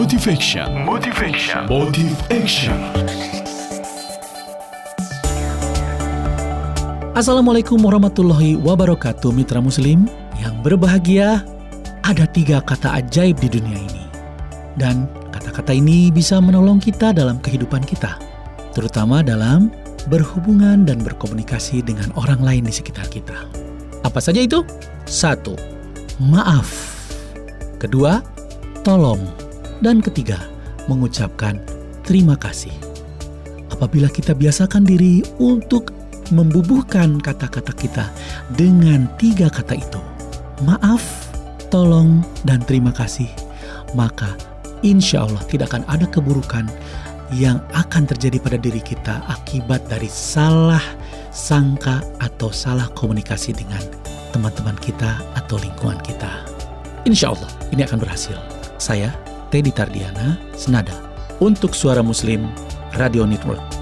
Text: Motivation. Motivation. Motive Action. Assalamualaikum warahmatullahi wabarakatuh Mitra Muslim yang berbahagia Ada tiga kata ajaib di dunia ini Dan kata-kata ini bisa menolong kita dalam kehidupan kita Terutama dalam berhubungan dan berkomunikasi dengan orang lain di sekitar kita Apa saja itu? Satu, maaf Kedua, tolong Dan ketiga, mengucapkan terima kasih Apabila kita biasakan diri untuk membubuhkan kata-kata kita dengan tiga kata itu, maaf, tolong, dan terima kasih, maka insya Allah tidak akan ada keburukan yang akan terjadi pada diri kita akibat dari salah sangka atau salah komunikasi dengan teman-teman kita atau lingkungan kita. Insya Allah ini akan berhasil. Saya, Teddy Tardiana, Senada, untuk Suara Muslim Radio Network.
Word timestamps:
Motivation. 0.00 0.64
Motivation. 0.88 1.68
Motive 1.68 2.16
Action. 2.32 2.72
Assalamualaikum 7.12 7.76
warahmatullahi 7.84 8.56
wabarakatuh 8.56 9.28
Mitra 9.28 9.60
Muslim 9.60 10.08
yang 10.40 10.56
berbahagia 10.64 11.44
Ada 12.00 12.24
tiga 12.32 12.64
kata 12.64 12.96
ajaib 12.96 13.44
di 13.44 13.52
dunia 13.52 13.76
ini 13.76 14.04
Dan 14.80 15.04
kata-kata 15.36 15.76
ini 15.76 16.08
bisa 16.08 16.40
menolong 16.40 16.80
kita 16.80 17.12
dalam 17.12 17.36
kehidupan 17.36 17.84
kita 17.84 18.16
Terutama 18.72 19.20
dalam 19.20 19.68
berhubungan 20.08 20.88
dan 20.88 21.04
berkomunikasi 21.04 21.84
dengan 21.84 22.08
orang 22.16 22.40
lain 22.40 22.64
di 22.64 22.72
sekitar 22.72 23.04
kita 23.12 23.36
Apa 24.00 24.16
saja 24.24 24.40
itu? 24.40 24.64
Satu, 25.04 25.60
maaf 26.16 26.72
Kedua, 27.76 28.24
tolong 28.80 29.49
Dan 29.80 30.04
ketiga, 30.04 30.36
mengucapkan 30.88 31.56
terima 32.04 32.36
kasih 32.36 32.90
Apabila 33.80 34.12
kita 34.12 34.36
biasakan 34.36 34.84
diri 34.84 35.24
untuk 35.40 35.94
membubuhkan 36.34 37.16
kata-kata 37.22 37.72
kita 37.74 38.04
dengan 38.54 39.08
tiga 39.16 39.48
kata 39.48 39.78
itu, 39.78 39.96
maaf, 40.68 41.32
tolong, 41.72 42.20
dan 42.44 42.60
terima 42.66 42.92
kasih, 42.92 43.26
maka 43.96 44.36
insya 44.84 45.24
Allah 45.24 45.40
tidak 45.48 45.72
akan 45.72 45.88
ada 45.88 46.06
keburukan 46.06 46.68
yang 47.32 47.62
akan 47.72 48.10
terjadi 48.10 48.36
pada 48.42 48.58
diri 48.58 48.82
kita 48.82 49.22
akibat 49.30 49.86
dari 49.86 50.10
salah 50.10 50.82
sangka 51.32 52.02
atau 52.18 52.50
salah 52.50 52.90
komunikasi 52.98 53.54
dengan 53.54 53.80
teman-teman 54.34 54.74
kita 54.82 55.22
atau 55.38 55.56
lingkungan 55.62 55.98
kita. 56.02 56.30
Insya 57.06 57.32
Allah 57.32 57.50
ini 57.70 57.86
akan 57.86 57.96
berhasil. 58.02 58.36
Saya, 58.76 59.14
Teddy 59.50 59.74
Tardiana, 59.74 60.38
Senada, 60.54 60.94
untuk 61.42 61.74
Suara 61.74 62.06
Muslim 62.06 62.46
Radio 62.94 63.26
Network. 63.26 63.79